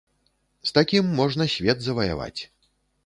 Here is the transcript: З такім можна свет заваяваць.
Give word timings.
З 0.69 0.71
такім 0.77 1.11
можна 1.19 1.47
свет 1.57 1.77
заваяваць. 1.89 2.39